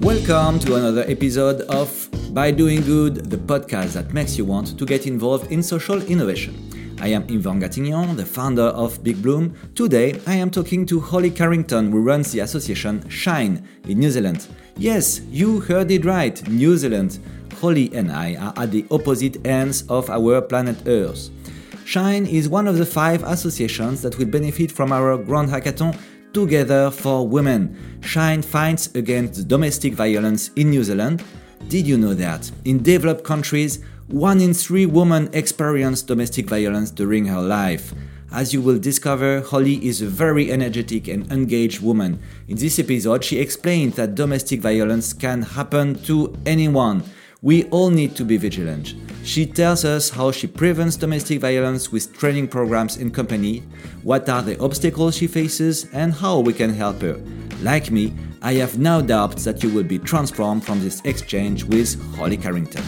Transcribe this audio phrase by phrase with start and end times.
[0.00, 4.86] Welcome to another episode of By Doing Good, the podcast that makes you want to
[4.86, 6.96] get involved in social innovation.
[6.98, 9.54] I am Yvan Gatignon, the founder of Big Bloom.
[9.74, 14.46] Today, I am talking to Holly Carington, who runs the association Shine in New Zealand.
[14.78, 17.18] Yes, you heard it right, New Zealand.
[17.60, 21.28] Holly and I are at the opposite ends of our planet Earth.
[21.84, 25.94] Shine is one of the five associations that will benefit from our Grand Hackathon
[26.32, 28.00] Together for Women.
[28.00, 31.22] Shine fights against domestic violence in New Zealand.
[31.68, 37.26] Did you know that in developed countries, one in three women experience domestic violence during
[37.26, 37.92] her life?
[38.32, 42.18] As you will discover, Holly is a very energetic and engaged woman.
[42.48, 47.04] In this episode, she explains that domestic violence can happen to anyone.
[47.42, 48.94] We all need to be vigilant.
[49.24, 53.62] She tells us how she prevents domestic violence with training programs in company,
[54.02, 57.18] what are the obstacles she faces, and how we can help her.
[57.62, 61.98] Like me, I have no doubt that you will be transformed from this exchange with
[62.16, 62.84] Holly Carington.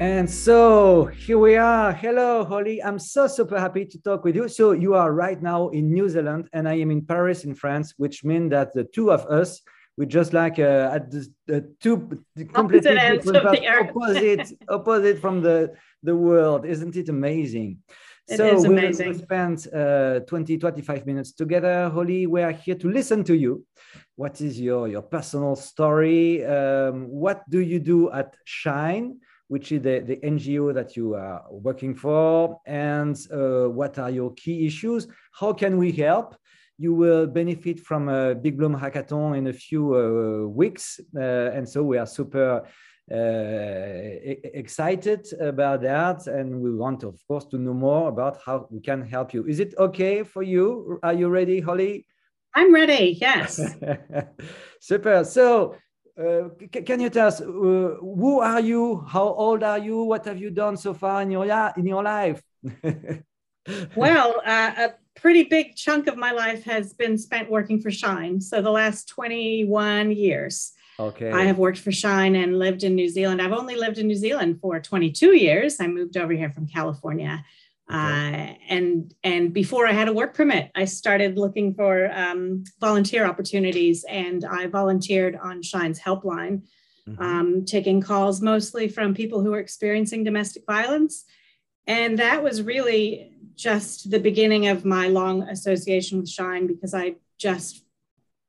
[0.00, 1.92] And so here we are.
[1.92, 2.82] Hello, Holly.
[2.82, 4.48] I'm so super happy to talk with you.
[4.48, 7.94] So you are right now in New Zealand, and I am in Paris, in France,
[7.98, 9.62] which means that the two of us
[9.98, 12.22] we just like uh, at the, the two
[12.54, 16.64] completely different opposite opposite from the the world.
[16.64, 17.78] Isn't it amazing?
[18.28, 19.08] It so is amazing.
[19.08, 21.90] we spent uh, 20 25 minutes together.
[21.90, 23.64] Holly we are here to listen to you.
[24.14, 26.46] What is your your personal story?
[26.46, 31.42] Um, what do you do at shine which is the, the ngo that you are
[31.50, 32.60] working for?
[32.66, 35.08] And uh, what are your key issues?
[35.32, 36.36] How can we help
[36.78, 41.00] you will benefit from a Big Bloom hackathon in a few uh, weeks.
[41.14, 42.62] Uh, and so we are super
[43.10, 43.14] uh,
[44.54, 46.26] excited about that.
[46.28, 49.44] And we want, of course, to know more about how we can help you.
[49.46, 51.00] Is it okay for you?
[51.02, 52.06] Are you ready, Holly?
[52.54, 53.60] I'm ready, yes.
[54.80, 55.24] super.
[55.24, 55.74] So,
[56.18, 59.04] uh, can you tell us uh, who are you?
[59.08, 60.02] How old are you?
[60.04, 61.44] What have you done so far in your
[61.76, 62.42] in your life?
[63.96, 64.88] well, uh,
[65.20, 68.40] pretty big chunk of my life has been spent working for Shine.
[68.40, 70.72] So the last 21 years.
[71.00, 71.30] Okay.
[71.30, 73.40] I have worked for Shine and lived in New Zealand.
[73.40, 75.80] I've only lived in New Zealand for 22 years.
[75.80, 77.44] I moved over here from California.
[77.90, 77.96] Okay.
[77.96, 83.24] Uh, and and before I had a work permit, I started looking for um, volunteer
[83.24, 86.64] opportunities, and I volunteered on Shine's helpline,
[87.08, 87.22] mm-hmm.
[87.22, 91.24] um, taking calls mostly from people who are experiencing domestic violence,
[91.88, 97.16] and that was really just the beginning of my long association with Shine because I
[97.38, 97.82] just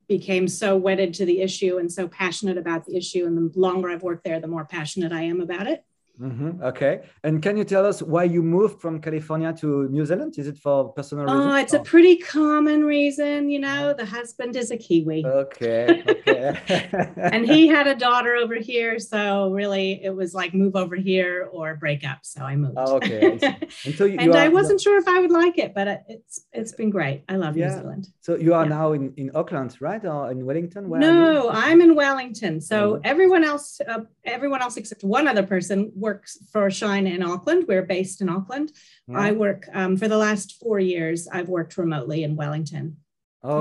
[0.07, 3.25] became so wedded to the issue and so passionate about the issue.
[3.25, 5.83] And the longer I've worked there, the more passionate I am about it.
[6.19, 6.61] Mm-hmm.
[6.63, 7.01] Okay.
[7.23, 10.37] And can you tell us why you moved from California to New Zealand?
[10.37, 11.45] Is it for personal reasons?
[11.45, 13.49] Oh, it's a pretty common reason.
[13.49, 15.25] You know, the husband is a Kiwi.
[15.25, 16.03] Okay.
[16.07, 16.89] Okay.
[17.15, 18.99] and he had a daughter over here.
[18.99, 22.19] So really, it was like move over here or break up.
[22.23, 22.73] So I moved.
[22.77, 23.39] Oh, okay.
[23.85, 26.73] and so you, and I wasn't sure if I would like it, but it's it's
[26.73, 27.23] been great.
[27.29, 27.69] I love yeah.
[27.69, 28.07] New Zealand.
[28.21, 28.69] So you are yeah.
[28.69, 30.03] now in, in Auckland, right?
[30.05, 30.89] Or in Wellington?
[30.89, 32.59] Where no, I'm in Wellington.
[32.61, 33.01] So oh.
[33.03, 37.61] everyone else, uh, everyone else except one other person works for Shine in Auckland.
[37.69, 38.67] We're based in Auckland.
[39.07, 39.25] Yeah.
[39.25, 41.19] I work um, for the last four years.
[41.35, 42.85] I've worked remotely in Wellington.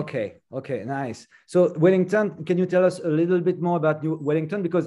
[0.01, 0.27] Okay,
[0.59, 1.21] okay, nice.
[1.47, 4.61] So Wellington, can you tell us a little bit more about New Wellington?
[4.63, 4.87] Because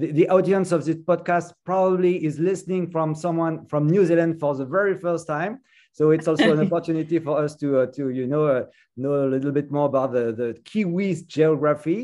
[0.00, 4.52] the, the audience of this podcast probably is listening from someone from New Zealand for
[4.60, 5.52] the very first time.
[5.92, 8.64] So it's also an opportunity for us to uh, to you know uh,
[8.96, 12.00] know a little bit more about the the Kiwis geography.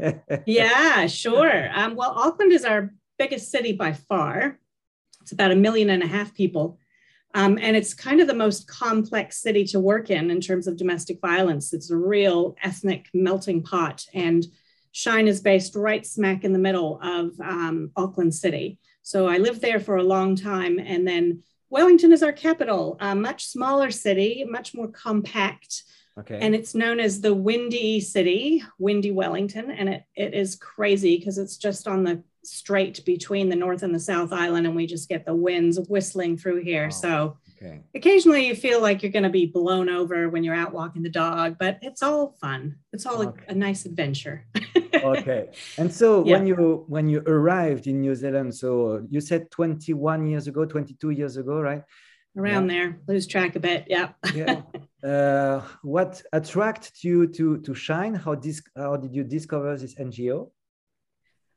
[0.60, 1.58] yeah, sure.
[1.78, 2.82] Um, well, Auckland is our
[3.18, 4.58] biggest city by far.
[5.22, 6.78] It's about a million and a half people.
[7.34, 10.76] Um, and it's kind of the most complex city to work in in terms of
[10.78, 11.74] domestic violence.
[11.74, 14.06] It's a real ethnic melting pot.
[14.14, 14.46] And
[14.92, 18.78] Shine is based right smack in the middle of um, Auckland City.
[19.02, 20.78] So I lived there for a long time.
[20.78, 25.82] And then Wellington is our capital, a much smaller city, much more compact.
[26.18, 26.38] Okay.
[26.40, 29.70] And it's known as the Windy City, Windy Wellington.
[29.70, 33.94] And it, it is crazy because it's just on the strait between the North and
[33.94, 36.86] the South Island, and we just get the winds whistling through here.
[36.86, 37.80] Oh, so okay.
[37.94, 41.10] occasionally you feel like you're going to be blown over when you're out walking the
[41.10, 42.76] dog, but it's all fun.
[42.92, 43.44] It's all okay.
[43.48, 44.46] a, a, nice adventure.
[44.94, 45.48] okay.
[45.78, 46.36] And so yeah.
[46.36, 51.10] when you when you arrived in New Zealand, so you said 21 years ago, 22
[51.10, 51.82] years ago, right?
[52.36, 52.74] Around yeah.
[52.74, 53.86] there, lose track a bit.
[53.88, 54.10] Yeah.
[54.34, 54.62] yeah.
[55.04, 58.12] Uh, what attracted you to to Shine?
[58.12, 60.50] How dis- how did you discover this NGO?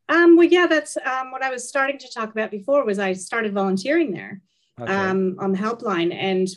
[0.09, 2.83] Um, well, yeah, that's um, what I was starting to talk about before.
[2.83, 4.41] Was I started volunteering there,
[4.81, 4.91] okay.
[4.91, 6.13] um, on the helpline.
[6.13, 6.47] And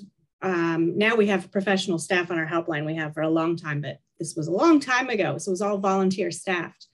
[0.40, 2.86] um, now we have professional staff on our helpline.
[2.86, 5.36] We have for a long time, but this was a long time ago.
[5.38, 6.86] So it was all volunteer staffed.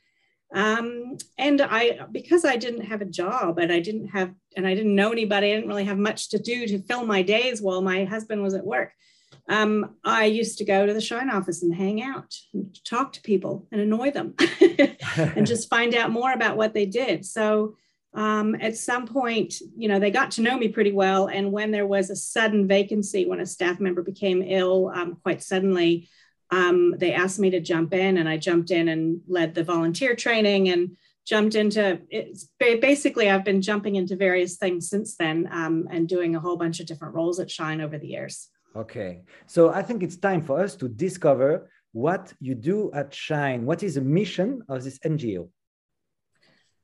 [0.52, 4.74] Um, and I, because I didn't have a job and I didn't have, and I
[4.74, 7.82] didn't know anybody, I didn't really have much to do to fill my days while
[7.82, 8.92] my husband was at work.
[9.48, 13.22] Um, I used to go to the Shine office and hang out, and talk to
[13.22, 14.34] people and annoy them
[15.16, 17.24] and just find out more about what they did.
[17.24, 17.76] So
[18.14, 21.28] um, at some point, you know, they got to know me pretty well.
[21.28, 25.42] And when there was a sudden vacancy, when a staff member became ill um, quite
[25.42, 26.08] suddenly,
[26.50, 30.16] um, they asked me to jump in, and I jumped in and led the volunteer
[30.16, 30.96] training and
[31.26, 36.34] jumped into it's basically I've been jumping into various things since then um, and doing
[36.34, 38.48] a whole bunch of different roles at Shine over the years.
[38.78, 43.66] Okay, so I think it's time for us to discover what you do at Shine.
[43.66, 45.48] What is the mission of this NGO?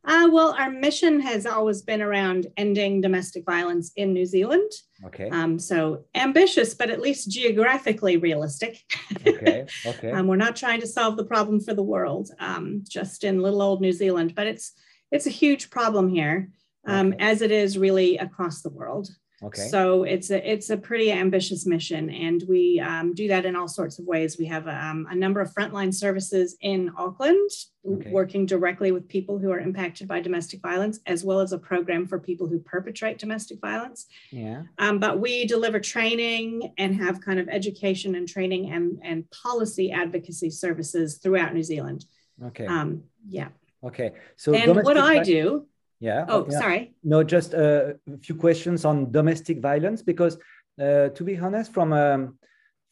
[0.04, 4.70] Uh, well, our mission has always been around ending domestic violence in New Zealand.
[5.06, 5.30] Okay.
[5.30, 8.82] Um, so ambitious, but at least geographically realistic.
[9.26, 9.66] okay.
[9.86, 10.10] Okay.
[10.10, 13.62] um, we're not trying to solve the problem for the world, um, just in little
[13.62, 14.72] old New Zealand, but it's
[15.12, 16.50] it's a huge problem here,
[16.86, 17.24] um, okay.
[17.24, 19.08] as it is really across the world.
[19.44, 19.68] Okay.
[19.68, 23.68] So it's a it's a pretty ambitious mission, and we um, do that in all
[23.68, 24.38] sorts of ways.
[24.38, 27.50] We have um, a number of frontline services in Auckland,
[27.86, 28.10] okay.
[28.10, 32.06] working directly with people who are impacted by domestic violence, as well as a program
[32.06, 34.06] for people who perpetrate domestic violence.
[34.30, 34.62] Yeah.
[34.78, 39.92] Um, but we deliver training and have kind of education and training and and policy
[39.92, 42.06] advocacy services throughout New Zealand.
[42.42, 42.66] Okay.
[42.66, 43.48] Um, yeah.
[43.84, 44.12] Okay.
[44.36, 45.66] So and what I do
[46.04, 46.26] yeah.
[46.28, 46.58] Oh, yeah.
[46.58, 46.94] sorry.
[47.02, 50.36] No, just a few questions on domestic violence because,
[50.78, 52.38] uh, to be honest, from um,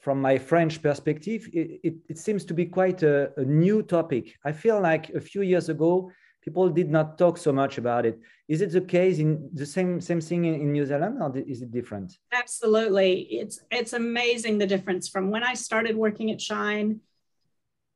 [0.00, 4.34] from my French perspective, it, it, it seems to be quite a, a, new topic.
[4.44, 6.10] I feel like a few years ago,
[6.42, 8.18] people did not talk so much about it.
[8.48, 11.60] Is it the case in the same same thing in, in New Zealand, or is
[11.60, 12.16] it different?
[12.32, 13.12] Absolutely,
[13.42, 17.00] it's it's amazing the difference from when I started working at Shine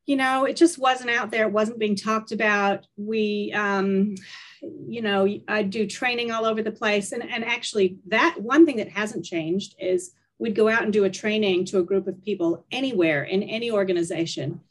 [0.07, 1.45] you know, it just wasn't out there.
[1.45, 2.87] It wasn't being talked about.
[2.95, 4.15] We, um,
[4.61, 7.11] you know, I do training all over the place.
[7.11, 11.03] And, and actually, that one thing that hasn't changed is we'd go out and do
[11.03, 14.61] a training to a group of people anywhere in any organization.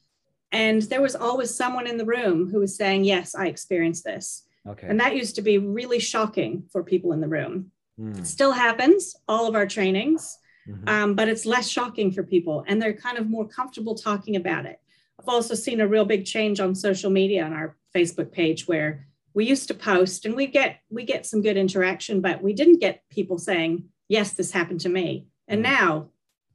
[0.53, 4.45] And there was always someone in the room who was saying, Yes, I experienced this.
[4.67, 4.87] Okay.
[4.89, 7.73] And that used to be really shocking for people in the room.
[8.01, 8.21] Mm.
[8.21, 10.89] It still happens, all of our trainings, mm-hmm.
[10.89, 12.65] um, but it's less shocking for people.
[12.67, 14.81] And they're kind of more comfortable talking about it.
[15.19, 19.07] I've also seen a real big change on social media on our Facebook page where
[19.35, 22.81] we used to post and we get we get some good interaction, but we didn't
[22.81, 25.27] get people saying, yes, this happened to me.
[25.49, 25.75] And mm-hmm.
[25.75, 26.09] now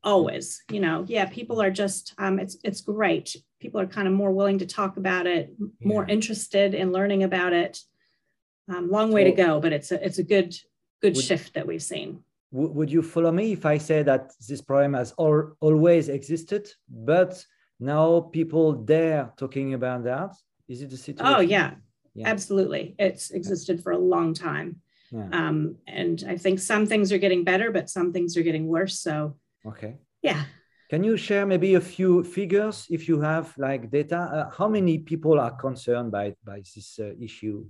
[0.03, 3.35] always, you know, yeah, people are just um, it's it's great.
[3.59, 5.53] People are kind of more willing to talk about it,
[5.83, 6.13] more yeah.
[6.13, 7.79] interested in learning about it.
[8.67, 10.55] Um, long way so, to go, but it's a it's a good
[11.01, 12.23] good would, shift that we've seen.
[12.51, 17.45] Would you follow me if I say that this problem has all, always existed, but
[17.81, 20.35] now people dare talking about that.
[20.67, 21.33] Is it the situation?
[21.33, 21.71] oh yeah,
[22.13, 22.27] yeah.
[22.27, 22.95] absolutely.
[22.99, 24.81] It's existed for a long time.
[25.13, 25.27] Yeah.
[25.33, 29.01] um, and i think some things are getting better but some things are getting worse
[29.01, 29.35] so
[29.65, 29.97] okay.
[30.21, 30.43] yeah.
[30.89, 34.19] Can you share maybe a few figures if you have like data?
[34.19, 37.65] Uh, how many people are concerned by by this uh, issue?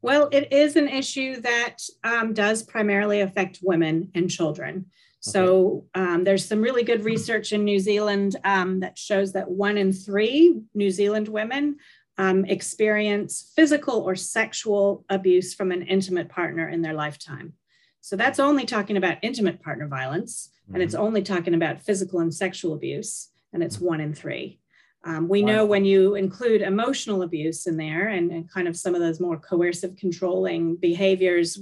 [0.00, 4.86] Well it is an issue that um, does primarily affect women and children
[5.32, 9.76] so um, there's some really good research in New Zealand um, that shows that one
[9.76, 11.76] in three New Zealand women
[12.18, 17.54] um, experience physical or sexual abuse from an intimate partner in their lifetime.
[18.00, 20.74] So that's only talking about intimate partner violence, mm-hmm.
[20.74, 21.04] and it's mm-hmm.
[21.04, 23.86] only talking about physical and sexual abuse, and it's mm-hmm.
[23.86, 24.60] one in three.
[25.04, 28.96] Um, we know when you include emotional abuse in there and, and, kind of some
[28.96, 31.60] of those more coercive, controlling behaviors,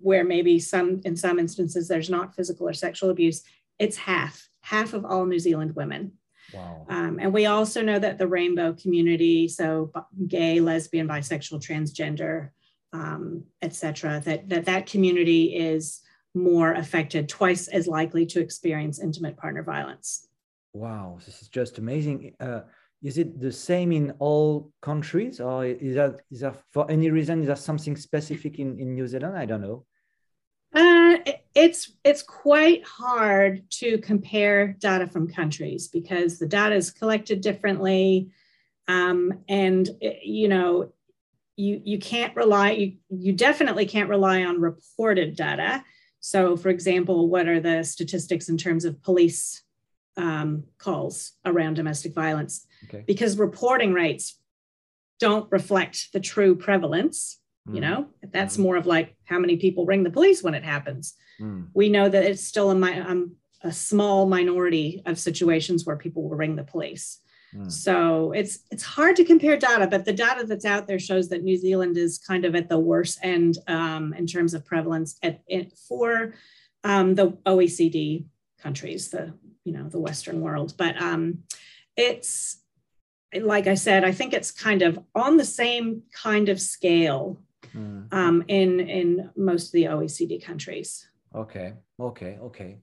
[0.00, 3.42] where maybe some in some instances there's not physical or sexual abuse
[3.78, 6.12] it's half half of all new zealand women.
[6.52, 6.86] Wow.
[6.88, 9.92] Um, and we also know that the rainbow community so
[10.28, 12.50] gay lesbian bisexual transgender
[12.92, 16.00] um, etc that, that that community is
[16.34, 20.28] more affected twice as likely to experience intimate partner violence.
[20.74, 22.34] Wow this is just amazing.
[22.38, 22.60] Uh,
[23.04, 27.42] is it the same in all countries or is that is that for any reason
[27.42, 29.36] is that something specific in, in new zealand?
[29.36, 29.84] I don't know.
[30.74, 31.18] Uh,
[31.54, 38.30] it's it's quite hard to compare data from countries because the data is collected differently
[38.88, 40.90] um, and you know
[41.56, 45.84] you you can't rely you, you definitely can't rely on reported data.
[46.20, 49.62] So for example what are the statistics in terms of police
[50.16, 53.04] um, calls around domestic violence okay.
[53.06, 54.38] because reporting rates
[55.20, 60.02] don't reflect the true prevalence You know, that's more of like how many people ring
[60.02, 61.14] the police when it happens.
[61.40, 61.68] Mm.
[61.72, 66.28] We know that it's still a, mi- um, a small minority of situations where people
[66.28, 67.20] will ring the police.
[67.56, 67.72] Mm.
[67.72, 71.42] So it's it's hard to compare data, but the data that's out there shows that
[71.42, 75.40] New Zealand is kind of at the worst end um, in terms of prevalence at,
[75.46, 76.34] it, for
[76.82, 78.26] um, the OECD
[78.58, 79.32] countries, the
[79.64, 80.74] you know the Western world.
[80.76, 81.44] But um,
[81.96, 82.58] it's
[83.42, 87.38] like I said, I think it's kind of on the same kind of scale
[87.74, 88.12] Mm.
[88.12, 91.08] um, in in most of the OECD countries.
[91.34, 92.78] Okay, okay, okay.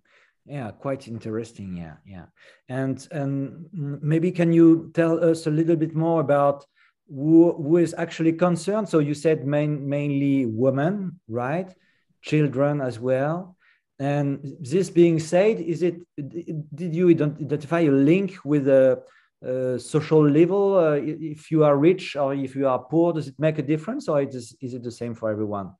[0.46, 1.77] Yeah, quite interesting.
[1.77, 2.25] Yeah, yeah.
[2.67, 3.67] And and
[4.01, 6.65] maybe can you tell us a little bit more about
[7.08, 8.89] who, who is actually concerned?
[8.89, 11.74] So you said main, mainly women, right?
[12.22, 13.55] Children as well.
[14.00, 19.03] And this being said, is it did you identify a link with a,
[19.41, 20.77] a social level?
[20.77, 24.07] Uh, if you are rich or if you are poor, does it make a difference,
[24.07, 25.71] or is is it the same for everyone?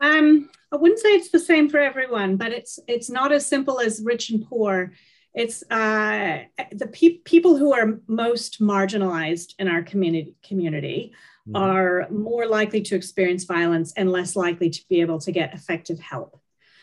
[0.00, 3.80] Um, I wouldn't say it's the same for everyone, but it's it's not as simple
[3.80, 4.92] as rich and poor.
[5.34, 6.40] It's uh,
[6.72, 11.12] the pe- people who are most marginalized in our community community
[11.48, 11.56] Mhm.
[11.56, 15.98] are more likely to experience violence and less likely to be able to get effective
[15.98, 16.38] help.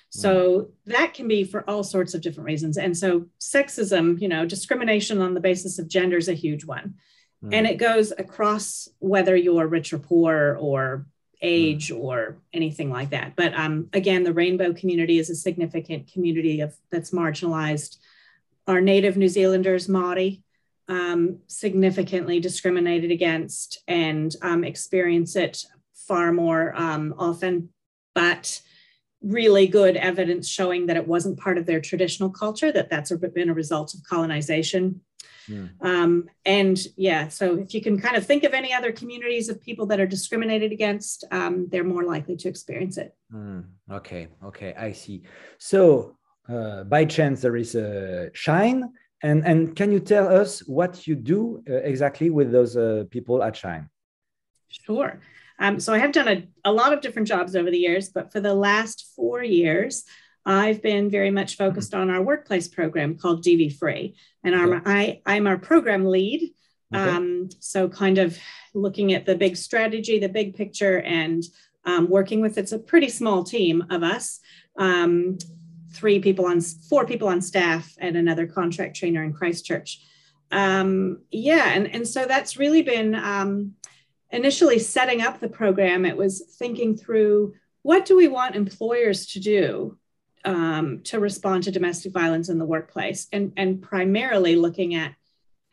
[0.10, 2.78] So that can be for all sorts of different reasons.
[2.78, 6.96] And so sexism, you know, discrimination on the basis of gender is a huge one.
[7.44, 7.54] Mm.
[7.54, 11.06] And it goes across whether you're rich or poor or
[11.42, 13.36] age or anything like that.
[13.36, 17.98] But um, again, the rainbow community is a significant community of that's marginalized.
[18.68, 20.42] Our native New Zealanders, Maori,
[20.88, 27.70] um, significantly discriminated against and um, experience it far more um, often.
[28.16, 28.62] But
[29.22, 33.50] really good evidence showing that it wasn't part of their traditional culture, that that's been
[33.50, 35.02] a result of colonization.
[35.50, 35.70] Mm.
[35.82, 39.62] Um, and yeah, so if you can kind of think of any other communities of
[39.62, 43.16] people that are discriminated against, um, they're more likely to experience it.
[43.34, 45.24] Mm, okay, okay, I see.
[45.58, 46.18] So,
[46.50, 48.92] uh, by chance, there is a Shine,
[49.24, 53.42] and and can you tell us what you do uh, exactly with those uh, people
[53.44, 53.90] at Shine?
[54.70, 55.20] Sure.
[55.60, 58.32] Um, so I have done a, a lot of different jobs over the years, but
[58.32, 60.04] for the last four years,
[60.46, 65.22] I've been very much focused on our workplace program called DV Free, and our, Okay.
[65.26, 66.54] I, I'm our program lead.
[66.94, 67.04] Okay.
[67.04, 68.38] Um, so kind of
[68.74, 71.44] looking at the big strategy, the big picture, and
[71.86, 74.40] um, working with it's a pretty small team of us.
[74.78, 75.38] Um,
[75.92, 80.00] three people on four people on staff and another contract trainer in Christchurch.
[80.52, 83.74] Um, yeah, and, and so that's really been um,
[84.32, 86.06] initially setting up the program.
[86.06, 87.54] It was thinking through
[87.84, 89.98] what do we want employers to do
[90.46, 95.14] um, to respond to domestic violence in the workplace, and and primarily looking at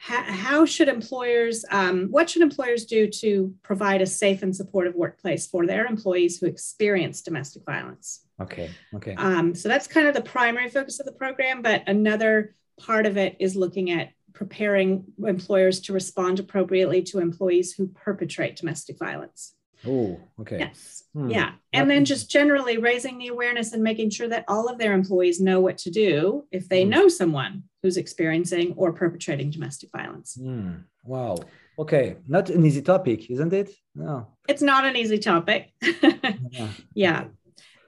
[0.05, 4.95] how, how should employers um, what should employers do to provide a safe and supportive
[4.95, 9.15] workplace for their employees who experience domestic violence Okay, okay.
[9.15, 13.17] um, so that's kind of the primary focus of the program but another part of
[13.17, 19.55] it is looking at preparing employers to respond appropriately to employees who perpetrate domestic violence
[19.87, 20.59] Oh, okay.
[20.59, 21.31] yes Hmm.
[21.31, 24.93] yeah and then just generally raising the awareness and making sure that all of their
[24.93, 26.91] employees know what to do if they Hmm.
[26.91, 30.73] know someone who's experiencing or perpetrating domestic violence Hmm.
[31.05, 31.37] Wow.
[31.79, 33.71] Okay, not an easy topic, isn't it?
[33.95, 34.27] No.
[34.49, 35.73] it's not an easy topic
[36.51, 36.69] Yeah.
[36.95, 37.25] yeah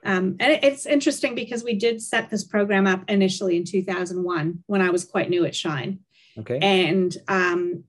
[0.04, 4.80] um, and it's interesting because we did set this program up initially in 2001 when
[4.80, 5.98] i was quite new at shine
[6.38, 6.58] Okay.
[6.60, 7.84] and um,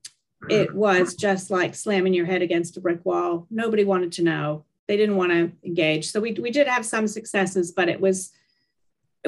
[0.48, 3.46] it was just like slamming your head against a brick wall.
[3.50, 4.64] Nobody wanted to know.
[4.86, 6.10] They didn't want to engage.
[6.10, 8.32] So we, we did have some successes but it was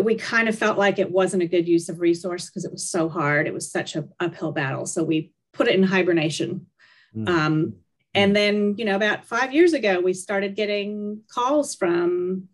[0.00, 2.88] we kind of felt like it wasn't a good use of resource because it was
[2.88, 3.46] so hard.
[3.46, 4.86] It was such a uphill battle.
[4.86, 6.66] So we put it in hibernation.
[7.12, 7.28] Hmm.
[7.28, 7.74] um,
[8.14, 12.48] and then, you know, about five years ago, we started getting calls from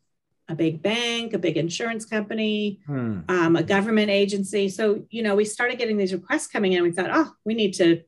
[0.48, 3.20] a big bank, a big insurance company, Hmm.
[3.28, 4.68] um, a government agency.
[4.68, 6.82] So, you know, we started getting these requests coming in.
[6.82, 8.02] We thought, oh, we need to,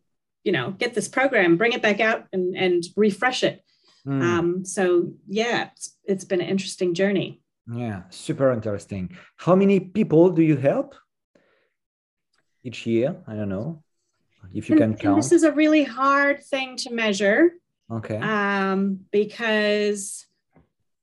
[0.45, 3.65] you know, get this program, bring it back out and, and refresh it.
[4.05, 4.23] Hmm.
[4.23, 7.43] Um, so, yeah, it's, it's been an interesting journey.
[7.73, 9.17] Yeah, super interesting.
[9.37, 10.95] How many people do you help
[12.63, 13.17] each year?
[13.27, 13.83] I don't know
[14.55, 15.17] if you And- can count.
[15.23, 17.53] this is a really hard thing to measure.
[17.91, 18.17] Okay.
[18.19, 20.27] um, because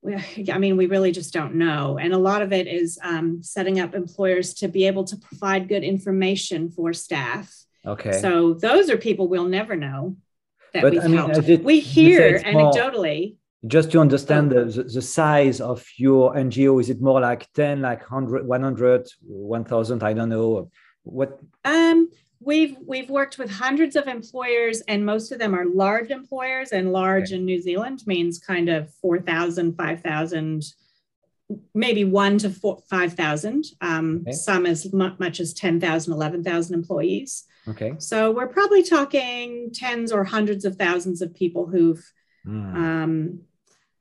[0.53, 1.97] I mean, we really just don't know.
[1.97, 5.67] And a lot of it is um, setting up employers to be able to provide
[5.67, 7.53] good information for staff.
[7.85, 8.19] Okay.
[8.19, 10.17] So those are people we'll never know
[10.73, 11.63] that But, we've I mean, helped.
[11.63, 13.37] we hear it's more- anecdotally.
[13.67, 17.81] Just to understand the, the, the size of your NGO, is it more like 10,
[17.81, 20.03] like 100, 100, 1000?
[20.03, 20.69] I don't know.
[21.01, 21.39] What?
[21.63, 22.09] Um,
[22.45, 26.93] we've we've worked with hundreds of employers and most of them are large employers and
[26.93, 27.35] large okay.
[27.35, 30.63] in new zealand means kind of 4000 5000
[31.75, 34.31] maybe 1 to 4, 5000 um, okay.
[34.31, 40.65] some as much as 10000 11000 employees okay so we're probably talking tens or hundreds
[40.65, 42.03] of thousands of people who've
[42.45, 42.75] mm.
[42.75, 43.39] um,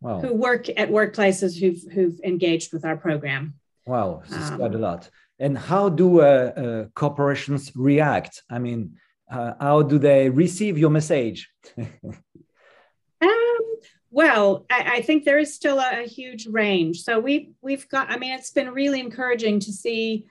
[0.00, 0.20] wow.
[0.20, 3.54] who work at workplaces who've who've engaged with our program
[3.86, 8.42] wow this is um, quite a lot and how do uh, uh, corporations react?
[8.50, 8.96] I mean
[9.30, 11.50] uh, how do they receive your message?
[13.22, 13.58] Um,
[14.10, 17.02] well I, I, think there is still a, a, huge range.
[17.04, 20.26] So we we've got i mean it's been really encouraging to see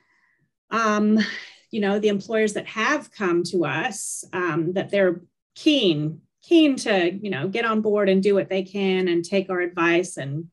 [0.69, 1.19] um,
[1.71, 5.21] you know the employers that have come to us um, that they're
[5.55, 9.49] keen keen to you know get on board and do what they can and take
[9.49, 10.49] our advice and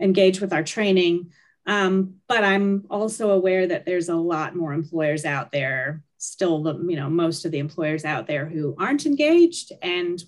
[0.00, 1.30] engage with our training
[1.66, 6.74] um, but I'm also aware that there's a lot more employers out there, still the,
[6.88, 10.22] you know, most of the employers out there who aren't engaged and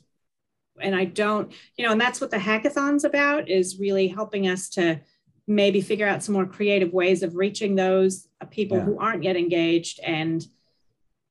[0.81, 4.69] and I don't, you know, and that's what the hackathon's about is really helping us
[4.71, 5.01] to
[5.49, 8.85] maybe figure out some more creative ways of reaching those uh, people yeah.
[8.85, 9.99] who aren't yet engaged.
[10.05, 10.47] And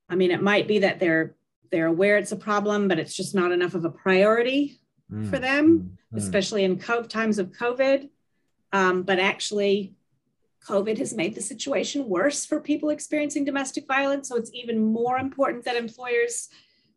[0.10, 1.36] I mean, it might be that they're
[1.72, 4.80] they're aware it's a problem, but it's just not enough of a priority
[5.12, 5.30] mm.
[5.30, 6.18] for them, mm.
[6.18, 8.10] especially in co- times of COVID.
[8.72, 9.97] Um, but actually,
[10.68, 14.28] COVID has made the situation worse for people experiencing domestic violence.
[14.30, 16.50] So it's even more important that employers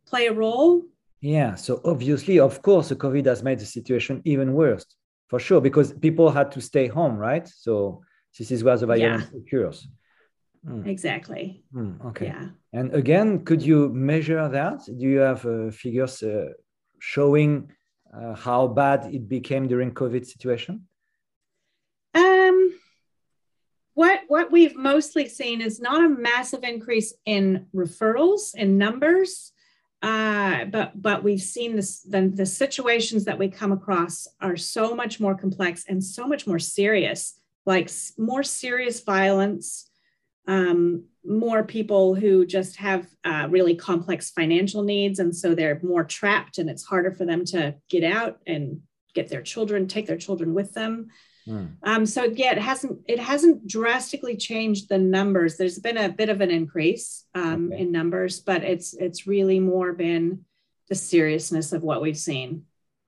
[0.06, 0.82] play a role.
[1.20, 1.54] Yeah.
[1.54, 4.86] So obviously, of course, the COVID has made the situation even worse
[5.28, 7.46] for sure because people had to stay home, right?
[7.46, 8.02] So
[8.36, 9.40] this is where the violence yeah.
[9.40, 9.86] occurs.
[10.66, 10.86] Mm.
[10.86, 11.62] Exactly.
[11.74, 12.26] Mm, okay.
[12.26, 12.48] Yeah.
[12.72, 14.84] And again, could you measure that?
[14.84, 16.50] Do you have uh, figures uh,
[16.98, 17.70] showing
[18.12, 20.86] uh, how bad it became during COVID situation?
[22.14, 22.74] Um,
[24.00, 29.52] what what we've mostly seen is not a massive increase in referrals in numbers
[30.00, 34.94] uh, but but we've seen this the, the situations that we come across are so
[34.94, 39.90] much more complex and so much more serious like more serious violence
[40.48, 46.04] um, more people who just have uh, really complex financial needs and so they're more
[46.04, 48.80] trapped and it's harder for them to get out and
[49.14, 51.10] get their children take their children with them
[51.50, 51.70] Mm.
[51.82, 55.56] Um, so yeah, it hasn't it hasn't drastically changed the numbers.
[55.56, 57.82] There's been a bit of an increase um, okay.
[57.82, 60.44] in numbers, but it's it's really more been
[60.88, 62.64] the seriousness of what we've seen.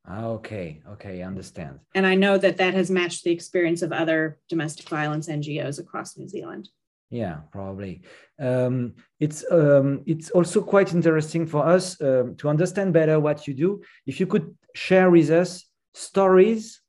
[0.07, 1.79] Ah, okay, okay, I understand.
[1.95, 6.17] And I know that that has matched the experience of other domestic violence NGOs across
[6.19, 6.69] New Zealand.
[7.11, 8.03] Yeah, probably.
[8.41, 13.55] Um, it's um, it's also quite interesting for us um, to understand better what you
[13.55, 13.83] do.
[14.07, 16.82] If you could share with us stories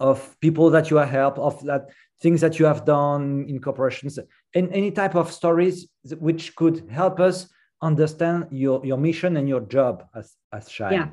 [0.00, 4.18] of people that you have helped, of that things that you have done in corporations,
[4.54, 7.48] and any type of stories which could help us
[7.82, 10.92] understand your, your mission and your job as, as Shine.
[10.92, 11.08] Yeah.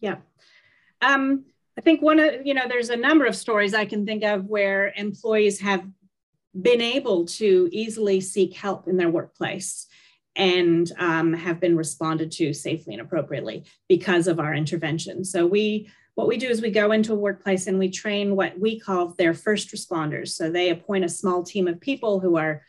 [0.00, 0.16] Yeah.
[1.00, 1.44] Um,
[1.78, 4.44] I think one of, you know, there's a number of stories I can think of
[4.44, 5.84] where employees have
[6.60, 9.86] been able to easily seek help in their workplace
[10.36, 15.24] and um, have been responded to safely and appropriately because of our intervention.
[15.24, 18.58] So we what we do is we go into a workplace and we train what
[18.58, 20.30] we call their first responders.
[20.30, 22.62] So they appoint a small team of people who are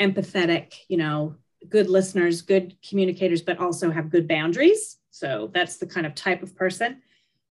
[0.00, 1.34] empathetic, you know,
[1.68, 4.98] good listeners, good communicators, but also have good boundaries.
[5.10, 7.02] So that's the kind of type of person.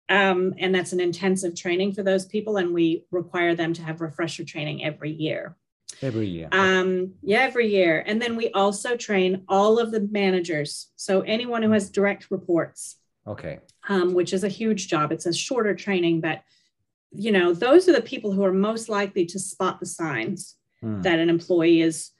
[0.07, 2.57] Um, and that's an intensive training for those people.
[2.57, 5.57] And we require them to have refresher training every year.
[6.03, 6.49] Every year.
[6.51, 8.03] Um, yeah, every year.
[8.05, 10.91] And then we also train all of the managers.
[10.95, 12.97] So anyone who has direct reports
[13.29, 13.59] Okay.
[13.87, 15.11] Um, which is a huge job.
[15.11, 16.43] It's a shorter training, but
[17.11, 21.01] you know, those are the people who are most likely to spot the signs mm.
[21.01, 22.11] that an employee is,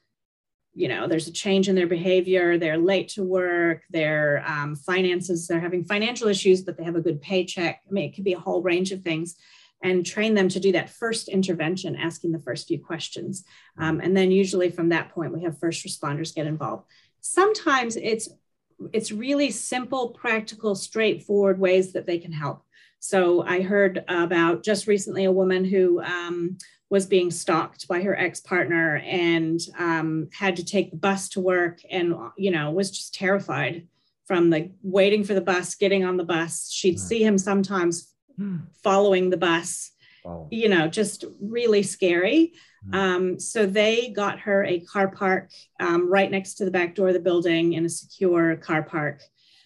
[0.74, 5.48] you know, there's a change in their behavior, they're late to work, their um, finances,
[5.48, 7.82] they're having financial issues, but they have a good paycheck.
[7.88, 9.36] I mean, it could be a whole range of things.
[9.82, 13.46] And train them to do that first intervention, asking the first few questions.
[13.78, 16.84] Um, and then, usually, from that point, we have first responders get involved.
[17.22, 18.28] Sometimes it's
[18.94, 22.64] it's really simple, practical, straightforward ways that they can help.
[23.00, 26.58] So I heard about just recently a woman who um,
[26.90, 31.80] was being stalked by her ex-partner and um, had to take the bus to work
[31.90, 33.88] and you know was just terrified
[34.26, 38.62] from the waiting for the bus getting on the bus she'd see him sometimes mm.
[38.84, 39.92] following the bus
[40.30, 40.48] wow.
[40.52, 42.54] you know just really scary
[42.86, 42.96] Mm-hmm.
[42.96, 47.10] Um, so they got her a car park um, right next to the back door
[47.10, 49.22] of the building in a secure car park.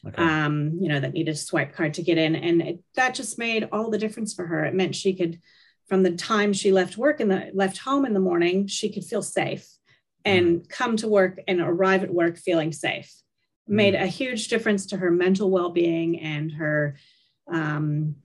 [0.06, 0.22] Okay.
[0.22, 2.36] Um, you know, that needed a swipe card to get in.
[2.36, 4.66] And it, that just made all the difference for her.
[4.66, 5.40] It meant she could,
[5.88, 9.06] from the time she left work and the left home in the morning, she could
[9.06, 9.68] feel safe.
[10.26, 10.70] and mm.
[10.70, 13.14] come to work and arrive at work feeling safe.
[13.66, 16.98] Made a huge difference to her mental well being and her
[17.48, 18.16] um,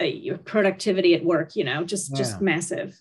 [0.00, 1.56] uh, productivity at work.
[1.56, 2.16] You know, just yeah.
[2.16, 3.00] just massive.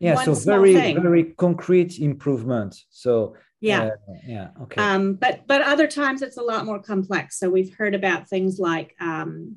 [0.00, 1.00] Yeah, One so very thing.
[1.00, 2.74] very concrete improvement.
[2.90, 7.38] So yeah uh, yeah okay um, but but other times it's a lot more complex
[7.38, 9.56] so we've heard about things like um,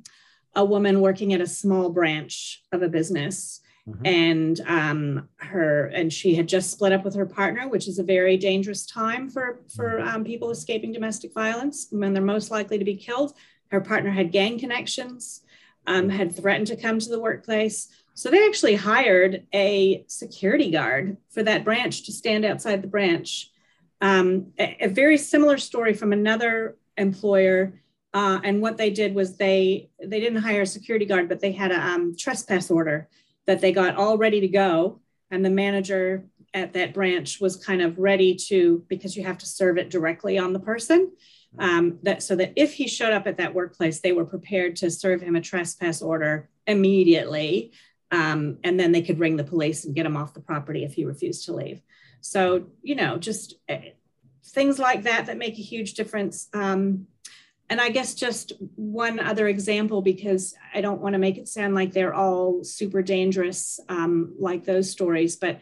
[0.55, 4.05] a woman working at a small branch of a business mm-hmm.
[4.05, 8.03] and um, her and she had just split up with her partner which is a
[8.03, 10.07] very dangerous time for for mm-hmm.
[10.07, 13.33] um, people escaping domestic violence when they're most likely to be killed
[13.71, 15.41] her partner had gang connections
[15.87, 16.17] um, mm-hmm.
[16.17, 21.43] had threatened to come to the workplace so they actually hired a security guard for
[21.43, 23.51] that branch to stand outside the branch
[24.01, 27.73] um, a, a, very similar story from another employer
[28.17, 31.51] uh, and what they did was they they didn't hire a security guard, but they
[31.51, 33.07] had a um, trespass order
[33.45, 37.81] that they got all ready to go, and the manager at that branch was kind
[37.81, 41.11] of ready to because you have to serve it directly on the person.
[41.59, 44.91] Um, that so that if he showed up at that workplace, they were prepared to
[44.91, 47.71] serve him a trespass order immediately,
[48.11, 50.93] um, and then they could ring the police and get him off the property if
[50.93, 51.81] he refused to leave.
[52.21, 53.77] So you know, just uh,
[54.45, 56.47] things like that that make a huge difference.
[56.53, 57.07] Um,
[57.69, 61.75] and I guess just one other example, because I don't want to make it sound
[61.75, 65.59] like they're all super dangerous, um, like those stories, but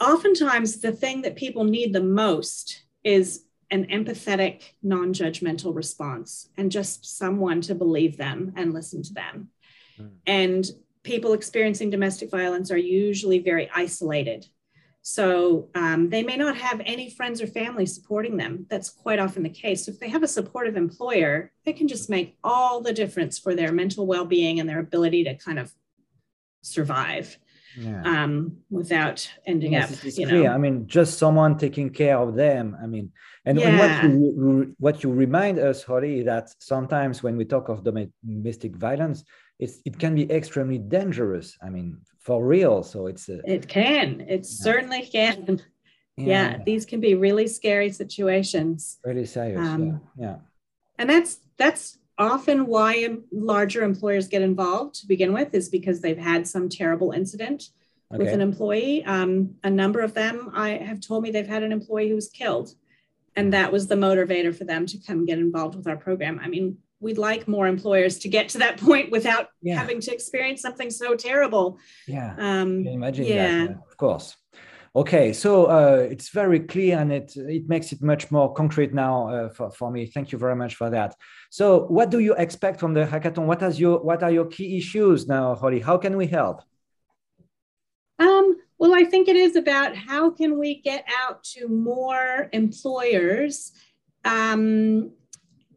[0.00, 6.70] oftentimes the thing that people need the most is an empathetic, non judgmental response and
[6.70, 9.48] just someone to believe them and listen to them.
[10.00, 10.10] Mm.
[10.26, 10.70] And
[11.02, 14.46] people experiencing domestic violence are usually very isolated
[15.06, 18.64] so um, they may not have any friends or family supporting them.
[18.70, 19.84] That's quite often the case.
[19.84, 23.54] So if they have a supportive employer, it can just make all the difference for
[23.54, 25.74] their mental well being and their ability to kind of
[26.62, 27.36] survive
[27.76, 28.02] yeah.
[28.02, 30.04] um, without ending yes, up.
[30.04, 30.44] You clear.
[30.44, 32.76] know, I mean, just someone taking care of them.
[32.82, 33.12] I mean,
[33.44, 33.78] and, yeah.
[33.78, 39.24] what you what you remind us, Holly, that sometimes when we talk of domestic violence,
[39.58, 41.56] it's, it can be extremely dangerous.
[41.62, 42.82] I mean, for real.
[42.82, 44.20] So it's a, it can.
[44.22, 44.42] It yeah.
[44.42, 45.62] certainly can.
[46.16, 46.26] Yeah.
[46.26, 46.58] yeah.
[46.64, 48.98] these can be really scary situations.
[49.04, 49.58] Really serious.
[49.58, 50.26] Um, yeah.
[50.26, 50.36] yeah.
[50.96, 56.18] And that's that's often why larger employers get involved to begin with, is because they've
[56.18, 57.70] had some terrible incident
[58.12, 58.22] okay.
[58.22, 59.04] with an employee.
[59.04, 62.28] Um, a number of them I have told me they've had an employee who was
[62.28, 62.74] killed.
[63.36, 66.40] And that was the motivator for them to come get involved with our program.
[66.42, 69.76] I mean, we'd like more employers to get to that point without yeah.
[69.76, 71.78] having to experience something so terrible.
[72.06, 72.34] Yeah.
[72.38, 73.66] Um, imagine yeah.
[73.66, 73.70] that?
[73.90, 74.36] Of course.
[74.96, 79.28] Okay, so uh, it's very clear and it it makes it much more concrete now
[79.28, 80.06] uh, for, for me.
[80.06, 81.16] Thank you very much for that.
[81.50, 83.46] So, what do you expect from the hackathon?
[83.46, 85.80] What are your what are your key issues now, Holly?
[85.80, 86.62] How can we help?
[88.20, 93.72] Um, well, I think it is about how can we get out to more employers
[94.24, 95.10] um,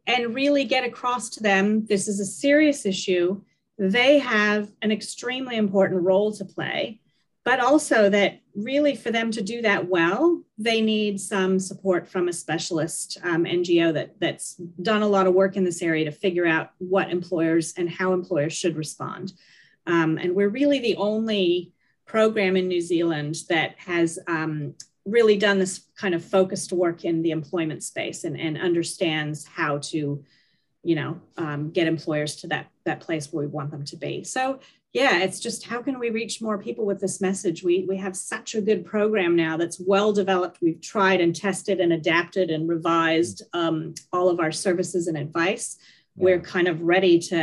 [0.06, 3.40] and really get across to them this is a serious issue.
[3.78, 7.00] They have an extremely important role to play,
[7.48, 12.28] but also that really for them to do that well, they need some support from
[12.28, 16.12] a specialist um, NGO that, that's done a lot of work in this area to
[16.12, 19.32] figure out what employers and how employers should respond.
[19.86, 21.72] Um, and we're really the only
[22.04, 24.74] program in New Zealand that has um,
[25.06, 29.78] really done this kind of focused work in the employment space and, and understands how
[29.78, 30.22] to
[30.84, 34.22] you know um, get employers to that that place where we want them to be
[34.22, 34.60] so
[34.98, 37.58] yeah it's just how can we reach more people with this message?
[37.62, 40.56] We we have such a good program now that's well developed.
[40.60, 45.66] We've tried and tested and adapted and revised um, all of our services and advice.
[45.76, 46.24] Yeah.
[46.24, 47.40] we're kind of ready to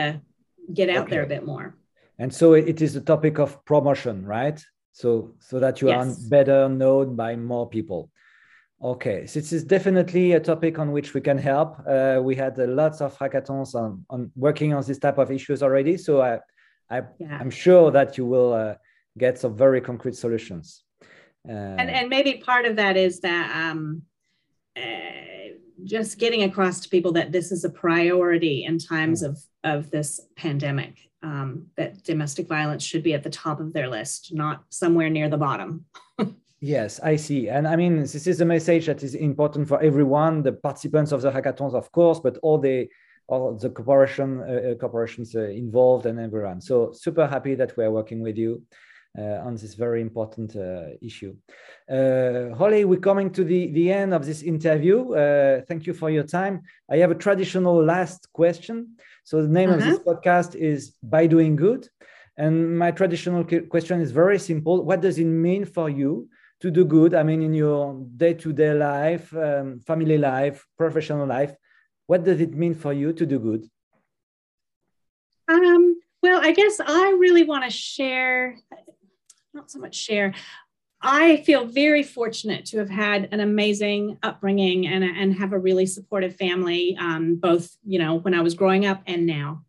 [0.80, 1.12] get out okay.
[1.12, 1.68] there a bit more.
[2.22, 4.60] And so it is a topic of promotion right?
[5.02, 5.98] So so that you yes.
[6.00, 8.02] are better known by more people.
[8.94, 11.70] Okay so this is definitely a topic on which we can help.
[11.96, 15.64] Uh, we had uh, lots of hackathons on, on working on this type of issues
[15.64, 15.96] already.
[15.98, 16.40] So i,
[16.90, 18.76] I am sure that you will uh,
[19.18, 20.86] get some very concrete solutions
[21.48, 24.02] uh, and and maybe part of that is that um,
[24.76, 24.82] uh,
[25.84, 30.20] just getting across to people that this is a priority in times of of this
[30.36, 35.10] pandemic um, that domestic violence should be at the top of their list, not somewhere
[35.10, 35.86] near the bottom.
[36.60, 37.50] yes, I see.
[37.50, 41.22] And I mean, this is a message that is important for everyone, the participants of
[41.22, 42.88] the hackathons, of course, but all the
[43.28, 46.62] all the corporation uh, uh corporations uh, involved and everyone.
[46.62, 48.62] So super happy that we are working with you.
[49.18, 51.34] Uh, on this very important uh, issue.
[51.90, 55.14] Uh, Holly, we're coming to the, the end of this interview.
[55.14, 56.62] Uh, thank you for your time.
[56.92, 58.98] I have a traditional last question.
[59.24, 59.78] So the name -huh.
[59.78, 60.16] of this uh-huh.
[60.16, 61.90] podcast is By Doing Good.
[62.38, 64.84] And my traditional question is very simple.
[64.84, 66.28] What does it mean for you
[66.60, 67.14] to do good?
[67.14, 71.56] I mean, in your day-to-day life, um, family life, professional life,
[72.08, 73.70] what does it mean for you to do good?
[75.48, 78.58] Um, well, I guess I really want to share,
[79.54, 80.34] not so much share.
[81.02, 85.86] I feel very fortunate to have had an amazing upbringing and, and have a really
[85.86, 89.64] supportive family, um, both, you know, when I was growing up and now.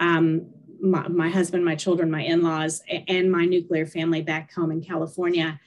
[0.00, 4.72] Um, my, my, husband, my children, my in laws, and my nuclear family back home
[4.72, 5.60] in California.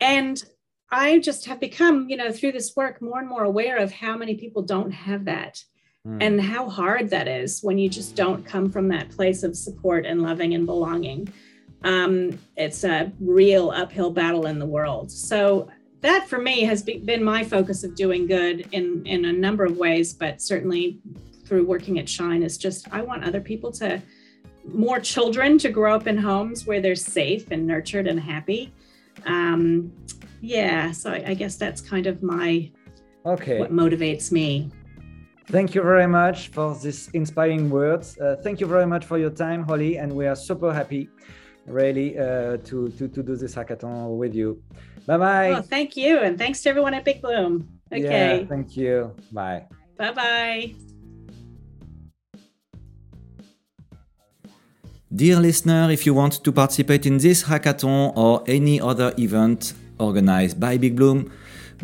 [0.00, 0.42] And
[0.90, 4.16] I just have become, you know, through this work, more and more aware of how
[4.16, 5.62] many people don't have that
[6.06, 6.18] mm.
[6.20, 10.06] and how hard that is when you just don't come from that place of support
[10.06, 11.32] and loving and belonging.
[11.82, 15.10] Um, it's a real uphill battle in the world.
[15.10, 15.68] So,
[16.00, 19.64] that for me has be, been my focus of doing good in, in a number
[19.64, 20.98] of ways, but certainly
[21.46, 24.02] through working at Shine is just I want other people to
[24.66, 28.72] more children to grow up in homes where they're safe and nurtured and happy.
[29.26, 29.92] Um,
[30.40, 32.70] yeah, so I, I guess that's kind of my
[33.26, 34.70] okay what motivates me.
[35.48, 38.18] Thank you very much for this inspiring words.
[38.18, 41.10] Uh, thank you very much for your time, Holly, and we are super happy,
[41.66, 44.62] really, uh, to, to to do this hackathon with you.
[45.06, 45.50] Bye bye.
[45.50, 47.68] Oh, thank you, and thanks to everyone at Big Bloom.
[47.92, 48.40] Okay.
[48.40, 49.14] Yeah, thank you.
[49.32, 49.66] Bye.
[49.98, 50.74] Bye bye.
[55.14, 60.60] Dear listener, if you want to participate in this hackathon or any other event organized
[60.60, 61.32] by Big Bloom,